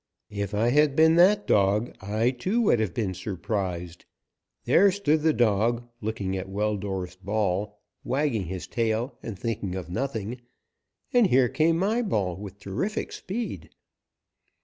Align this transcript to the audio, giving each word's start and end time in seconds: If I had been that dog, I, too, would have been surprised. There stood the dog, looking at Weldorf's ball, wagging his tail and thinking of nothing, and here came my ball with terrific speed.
If 0.31 0.55
I 0.55 0.69
had 0.71 0.95
been 0.95 1.13
that 1.17 1.45
dog, 1.45 1.95
I, 2.01 2.31
too, 2.31 2.59
would 2.63 2.79
have 2.79 2.91
been 2.91 3.13
surprised. 3.13 4.05
There 4.65 4.91
stood 4.91 5.21
the 5.21 5.31
dog, 5.31 5.87
looking 6.01 6.35
at 6.35 6.49
Weldorf's 6.49 7.15
ball, 7.17 7.77
wagging 8.03 8.45
his 8.45 8.65
tail 8.65 9.19
and 9.21 9.37
thinking 9.37 9.75
of 9.75 9.91
nothing, 9.91 10.41
and 11.13 11.27
here 11.27 11.49
came 11.49 11.77
my 11.77 12.01
ball 12.01 12.35
with 12.35 12.57
terrific 12.57 13.11
speed. 13.11 13.69